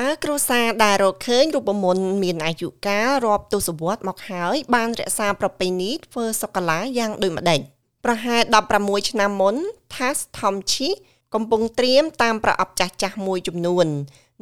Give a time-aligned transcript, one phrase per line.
[0.00, 7.60] តើគ្រួសារដែលរកឃើញរូបមន្តមានអាយុកាលរាប់ទសវត្សរ៍មកហើយបានរក្សាប្រពៃណីធ្វើសូកូឡាយ៉ាងដូចម្ដេច
[8.04, 8.42] ប្រហែល
[8.76, 9.56] 16ឆ្នាំមុន
[9.94, 10.90] Tas Tomchi
[11.34, 13.86] កំពុងត្រៀមតាមប្រអប់ចាស់ចាស់មួយចំនួន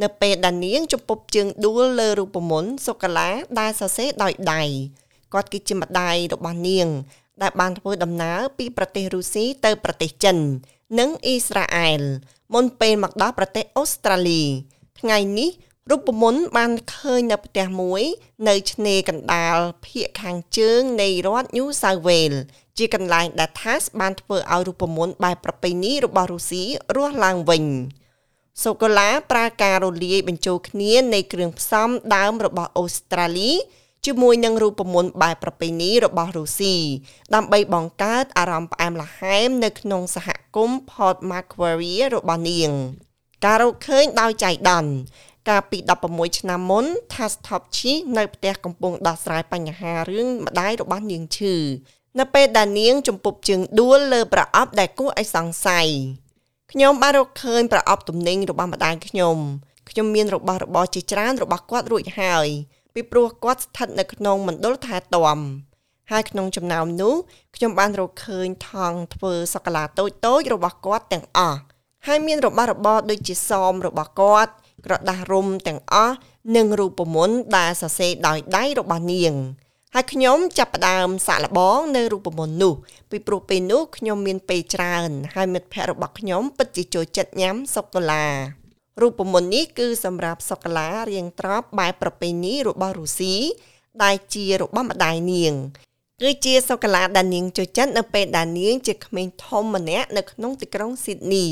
[0.03, 3.31] នៅពេលដែលនាងជំពប់ជើងដួលលើរូបមន្តសូកូឡា
[3.61, 4.63] ដែលសរសេរដោយដៃ
[5.33, 6.87] គាត់គឺជាម្ដាយរបស់នាង
[7.43, 10.37] ដែលបានធ្វើដំណើរពីប្រទេសរុស្ស៊ីទៅប្រទេសចិន
[10.99, 12.03] និងអ៊ីស្រាអែល
[12.55, 14.43] មុនពេលមកដល់ប្រទេសអូស្ត្រាលី
[15.05, 15.51] ថ្ងៃនេះ
[15.91, 18.03] រូបមន្តបានឃើញនៅផ្ទះមួយ
[18.49, 22.39] នៅឆ្នេរកណ្ដាលភាគខាងជើងនៃរដ្ឋ New South Wales
[22.79, 26.63] ជាកន្លែងដែល TAS បានធ្វើឲ្យរូបមន្តបែបប្រពៃណីរបស់រុស្ស៊ី
[26.97, 27.65] រស់ឡើងវិញ
[28.63, 33.53] សូកូឡាប្រើការរលាយបញ្ចូលគ្នានៃគ្រឿងផ្សំដើមរបស់អូស្ត្រាលី
[34.07, 36.75] ជាមួយនឹងរូបមន្តបែបប្រពៃណីរបស់រុស្ស៊ី
[37.35, 42.73] ដើម្បីបង្កើតអារម្មណ៍ផ្អែមល្ហែមនៅក្នុងសហគមន៍ Port Macquarie របស់នាង
[43.45, 44.93] ការរកឃើញដោយចៃដន្យ
[45.49, 45.79] កាលពី
[46.09, 51.55] 16ឆ្នាំមុន Tastopchi នៅផ្ទះកំពុងដោះស្រាយបញ្ហារឿងម្ដាយរបស់នាងឈឺ
[52.19, 55.89] នៅពេលដែលនាងជំពប់ជើងដួលលើប្រអប់ដែលគួរឲ្យសង្ស័យ
[56.73, 59.37] ខ្ញុំបានរកឃើញប្រអប់ទំនិញរបស់ម្ដាយខ្ញុំ
[59.91, 62.47] ខ្ញុំមានរបស់របរជាច្រើនរបស់គាត់រួចហើយ
[62.95, 65.39] ពីព្រោះគាត់ស្ថិតនៅក្នុងមណ្ឌលថែទាំ
[66.11, 67.15] ហើយក្នុងចំណោមនោះ
[67.57, 71.61] ខ្ញុំបានរកឃើញថង់ធ្វើសូកូឡាតូចតូចរបស់គាត់ទាំងអស់
[72.07, 74.53] ហើយមានរបស់របរដូចជាសមរបស់គាត់
[74.87, 76.17] ក្រដាស់រុំទាំងអស់
[76.57, 79.33] និងរូបមន្តដែលសរសេរដោយដៃរបស់នាង
[79.95, 82.75] ហើយខ្ញុំចាប់ផ្ដើមសាក់លបងនៅរូបមន្តនោះ
[83.11, 88.27] ពីព្រោះពេលនោះខ្ញុំមានពេលច្រើន ហើយមិត្តភ័ក្តិរបស់ខ្ញុំពិតជាចូលចិត្តញ៉ាំសូកូឡា
[89.01, 93.35] រូបមន្តនេះគឺសម្រាប់សូកូឡារៀងត្រប់បែបប្រពៃណីរបស់រុស្ស៊ី
[94.03, 95.55] ដែលជារបស់ម្ដាយនាង
[96.23, 101.49] គឺជាសូកូឡាដែលនាងចូលចិត្តនៅពេលដែលនាងជាក្មេងធំម្នាក់នៅក្នុងទីក្រុងស៊ីដនី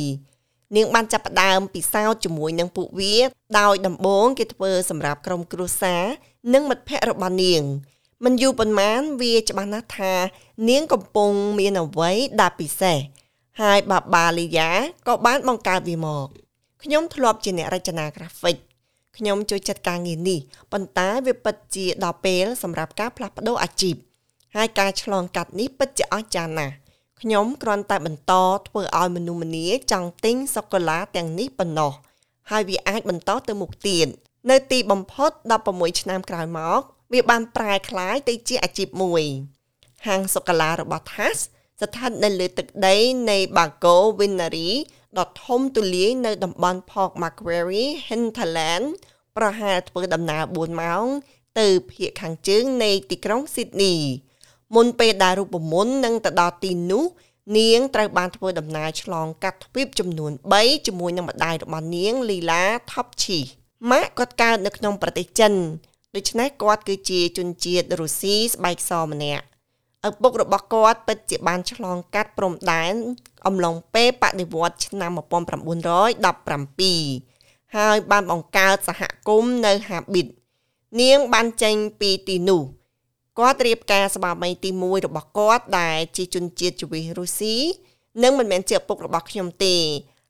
[0.77, 3.17] នាងបានចាប់ផ្ដើមពិសោធន៍ជាមួយនឹងពួកវា
[3.59, 6.03] ដោយដំបូងគេធ្វើសម្រាប់ក្រុមគ្រួសារ
[6.53, 7.62] និងមិត្តភ័ក្តិរបស់នាង
[8.25, 10.12] មិនយូរប៉ុន្មានវាច្បាស់ណាស់ថា
[10.69, 12.10] នាងកំពុងមានអ្វី
[12.41, 12.99] ដែលពិសេស
[13.60, 14.71] ហើយបាបាលីយ៉ា
[15.09, 16.28] ក៏បានបង្កើតវាមក
[16.83, 18.56] ខ្ញុំធ្លាប់ជាអ្នករចនាក្រាហ្វិក
[19.16, 20.39] ខ្ញុំចូលចិត្តការងារនេះ
[20.72, 23.97] ប៉ុន្តែវាពិតជាដល់ពេលសម្រាប់ការផ្លាស់ប្ដូរអាជីព
[24.56, 26.75] ហើយការឆ្លងកាត់នេះពិតជាអស្ចារ្យណាស់
[27.22, 28.33] ខ្ញុំគ្រាន់តែបន្ត
[28.66, 31.93] ធ្វើឲ្យមនុស្សម្នាចង់ទិញសូកូឡាទាំងនេះប៉ុណ្ណោះ
[32.50, 34.09] ហើយវាអាចបន្តទៅមុខទៀត
[34.50, 35.31] នៅទីបំផុត
[35.66, 36.81] 16ឆ្នាំក្រោយមក
[37.12, 39.25] វាបានប្រែក្លាយទៅជាអាជីពមួយ
[40.06, 41.38] ហាងសូកូឡារបស់ TAS
[41.81, 42.97] ស្ថិតនៅលើទឹកដី
[43.31, 44.71] នៃ Bago Winery
[45.19, 48.89] ដ៏ធំទូលាយនៅតំបន់ Port Macquarie Hinterland
[49.37, 51.06] ប្រហែលធ្វើដំណើរ4ម៉ោង
[51.60, 53.99] ទៅភាគខាងជើងនៃទីក្រុង Sydney
[54.77, 57.05] មុនពេលដែលរូបមន្តនឹងទៅដល់ទីនោះ
[57.59, 63.38] នាងត្រូវបានធ្វើដំណើរឆ្លងកាត់ទ្វីបចំនួន3ជាមួយនឹងម្ដាយរបស់នាងលីឡាថប់ឈី
[63.91, 65.53] ម៉ាក់គាត់កើតនៅក្នុងប្រទេសចិន
[66.16, 69.44] ដូច្នេះគាត់គឺជាជនជាតិរុស្ស៊ីស្បែកសម្នាក់
[70.09, 72.94] ឪពុករបស់គាត់ពិតជាបានឆ្លងកាត់ព្រំដែន
[73.47, 80.27] អំឡុងពេលបដិវត្តឆ្នាំ1917ហើយបានបង្កើតសហគមន៍នៅហាប៊ីត
[81.00, 82.62] នាងបានចេញពីទីនោះ
[83.38, 87.56] គាត់រៀបការស្វាមីទី1របស់គាត់ដែលជាជនជាតិជវិសរុស្ស៊ី
[88.22, 89.76] និងមិនមែនជាឪពុករបស់ខ្ញុំទេ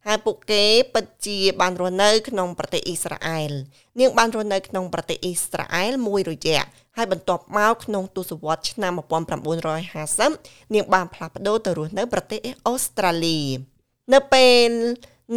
[0.07, 0.65] ហើយពួកគេ
[0.95, 3.53] ពិតជាបានរស់នៅក្នុងប្រទេសអ៊ីស្រាអែល
[4.01, 6.63] នាងបានរស់នៅក្នុងប្រទេសអ៊ីស្រាអែលមួយរយៈ
[6.97, 8.93] ហើយបន្ទាប់មកក្នុងទសវត្សរ៍ឆ្នាំ
[9.63, 13.41] 1950នាងបានផ្លាស់ប្ដូរទៅរស់នៅប្រទេសអូស្ត្រាលី
[14.13, 14.71] នៅពេល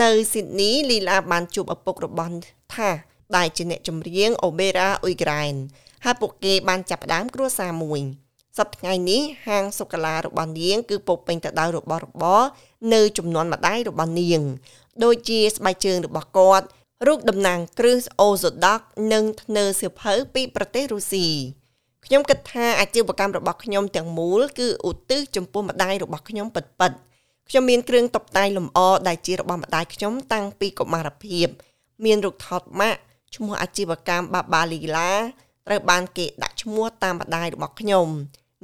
[0.02, 2.34] នៅស៊ីដនីលីឡាបានជួបឪពុករបស់
[2.76, 2.90] ថា
[3.36, 5.54] ដែលជាអ្នកចម្រៀងអូបេរ៉ាអ៊ុយក្រែន
[6.06, 8.02] ហើយពួកគេបានចាប់ផ្ដើមគ្រួសារមួយ
[8.58, 12.42] សប្តាហ៍នេះហាងសូកូឡារបស់នាងគឺពោពេញទៅដោយរបស់របរ
[12.94, 14.42] នៅចំនួនម្ដាយរបស់នាង
[15.04, 16.66] ដូចជាស្បែកជើងរបស់គាត់
[17.08, 18.80] រូបតំណាងគ្រឹះអូសូដុក
[19.14, 21.28] និងធ្នើសៀវភៅពីប្រទេសរុស្ស៊ី
[22.06, 26.92] ខ្ញុំគិតថាអាជីវកម្មរបស់ខ្ញុំទាំងមូលគឺឧទ្ទិសចំពោះម្ដាយរបស់ខ្ញុំពិតពិត
[27.50, 31.48] ខ្ញុំមានគ្រឿងតុបតែងលម្អដែលជារបស់ម្ដាយខ្ញុំតាំងពីកុមារភាព
[32.06, 33.00] មានរូបថតម៉ាក់
[33.36, 35.12] ឈ្មោះអាជីវកម្មបាបាលីឡា
[35.68, 38.08] ត្រូវបានគេដាក់ឈ្មោះតាមម្ដាយរបស់ខ្ញុំ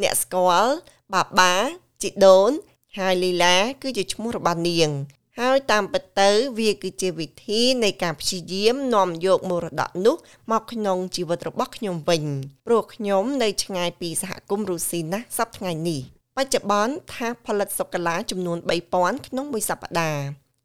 [0.02, 0.74] អ្នកស្គាល់
[1.14, 1.54] បាបា
[2.02, 2.52] ជីដូន
[2.98, 4.92] ហើយលីឡាគឺជាឈ្មោះរបស់នាង
[5.40, 10.16] ហើយតាមពិតទៅវាគឺជាវិធីនៃការព្យាយាមនាំយកមរតកនោះ
[10.52, 12.24] មកក្នុងជីវិតរបស់ខ្ញុំវិញ
[12.68, 16.02] ព្រោះខ្ញុំនៅឆ្ងាយពីសហគមន៍រុស្ស៊ីណាស់សប្តាហ៍ថ្ងៃនេះ
[16.38, 18.58] បច្ចុប្បន្នថាផលិតសូកូឡាចំនួន
[18.92, 20.24] 3000ក្នុងមួយសប្តាហ៍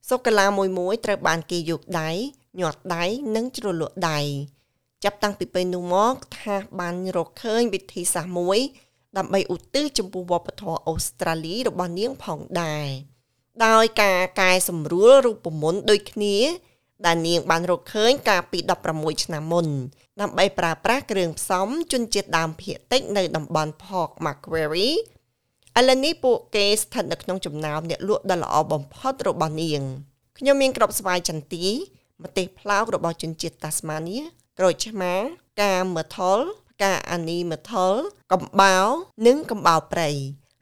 [0.08, 2.10] សូកូឡាមួយមួយត្រូវបានគេយកដៃ
[2.60, 3.04] ញាត់ដៃ
[3.36, 4.20] និងជ្រលក់ដៃ
[5.04, 8.58] ចាប់តាំងពីពេលនោះមកថាបានរកឃើញវិធីសាស្ត្រមួយ
[9.16, 12.88] ដើម្បីឧទ្ទិសចំពោះវប្បធម៌អូស្ត្រាលីរបស់នាងផងដែរ
[13.66, 16.36] ដោយការកែសម្រួលរូបមន្តដូចគ្នា
[17.06, 18.58] ដែលនាងបានរកឃើញកាលពី
[18.92, 19.66] 16ឆ្នាំមុន
[20.20, 24.96] ដើម្បីប្រើប្រាស់គ្រឿងផ្សំជនជាតិដើមភាគតិចនៅតំបន់ Port Macquarie
[25.78, 29.82] ឥឡូវនេះពួកគេស្ថិតនៅក្នុងចំណោមអ្នកលក់ដ៏ល្អបំផុតរបស់នាង
[30.38, 31.66] ខ្ញុំមានក្របស្វាយចន្ទី
[32.24, 34.18] ម្ទេសផ្លោករបស់ជនជាតិតាស្មានី
[34.58, 35.14] ក្រូចឆ្មា
[35.62, 36.38] កាមថុល
[36.70, 37.94] ផ្កាអានីមថុល
[38.32, 38.86] កំបោរ
[39.26, 40.10] និងកំបោរព្រៃ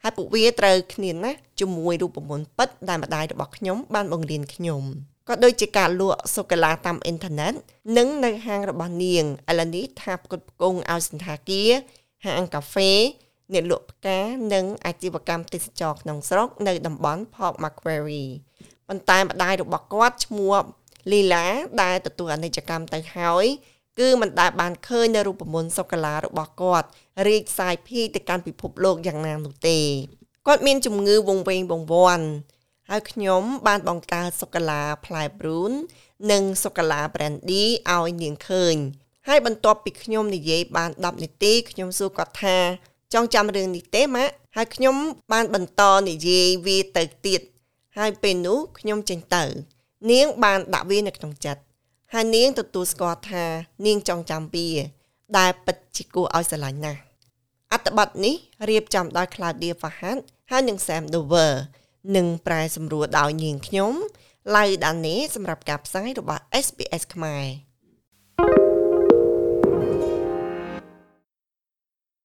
[0.03, 4.83] ហើយពួកវាត្រូវគ្នាណាស់ជាមួយរូបមន្តពិតដែលម្ដាយរបស់ខ្ញុំបានបង្រៀនខ្ញុំ
[5.27, 7.53] ក៏ដូចជាការលក់សូកូឡាតាមអ៊ីនធឺណិត
[7.97, 11.69] និងនៅហាងរបស់នាងឥឡូវនេះថាផ្គត់ផ្គង់ឲ្យសន្តាគារ
[12.25, 12.91] ហាងកាហ្វេ
[13.53, 14.19] អ្នកលក់ផ្កា
[14.53, 18.33] និងអាជីវកម្មទេសចរក្នុងស្រុកនៅតំបន់ Port Macquarie
[18.87, 20.53] ប៉ុន្តែម្ដាយរបស់គាត់ឈ្មោះ
[21.11, 21.45] លីឡា
[21.81, 23.45] ដែលទទួលអនិច្ចកម្មទៅហើយ
[23.99, 26.87] គឺមិនដែលបានឃើញនៅរូបមន្តសូកូឡារបស់គាត់
[27.27, 29.79] រីកសាយភាយទៅកាន់ពិភពលោកយ៉ាងណានោះទេ
[30.47, 32.25] គាត់មានជំងឺវង្វេងវង្វាន់
[32.89, 35.71] ហើយខ្ញុំបានបង្កើតសូកូឡាផ្លែព្រូន
[36.31, 37.63] និងសូកូឡា brandy
[37.95, 38.75] ឲ្យនាងឃើញ
[39.27, 42.57] ហើយបន្ទាប់ពីខ្ញុំនិយាយបាន10នាទីខ្ញុំសួរគាត់ថា
[43.13, 44.95] ចង់ចាំរឿងនេះទេម៉ាក់ហើយខ្ញុំ
[45.33, 47.41] បានបន្តនិយាយវាទៅទៀត
[47.97, 49.43] ហើយពេលនោះខ្ញុំចេញទៅ
[50.11, 51.61] នាងបានដាក់វានៅក្នុងចិត្ត
[52.17, 53.45] ហើយនាងទទួលស្គាល់ថា
[53.85, 54.69] នាងចង់ចាំវា
[55.37, 56.99] ដែលពិតជាគួរឲ្យស្រឡាញ់ណាស់
[57.71, 58.35] អត្ថបទនេះ
[58.69, 60.17] រៀបចំដោយ Claudia Fahad
[60.51, 61.51] ហើយនិង Sam Dover
[62.15, 63.93] និងប្រែសម្រួលដោយនាងខ្ញុំ
[64.55, 67.45] ឡៅដានេសម្រាប់ការផ្សាយរបស់ SBS ខ្មែរ